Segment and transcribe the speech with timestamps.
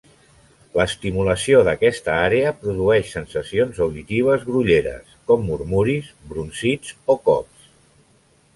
[0.77, 7.73] L'estimulació d'aquesta àrea produeix sensacions auditives grolleres, com murmuris, brunzits o cops.